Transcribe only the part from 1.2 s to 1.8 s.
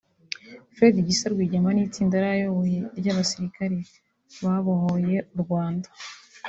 Rwigema